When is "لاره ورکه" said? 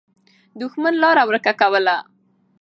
1.03-1.53